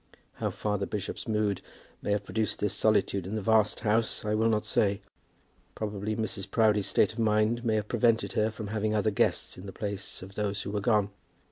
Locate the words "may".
2.01-2.09, 7.63-7.75